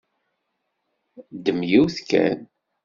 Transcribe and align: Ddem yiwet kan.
Ddem 1.35 1.59
yiwet 1.69 1.97
kan. 2.09 2.39